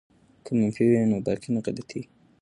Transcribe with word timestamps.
که 0.45 0.51
منفي 0.57 0.83
وي 0.89 1.01
نو 1.11 1.17
باقی 1.25 1.49
نه 1.55 1.59
غلطیږي. 1.65 2.05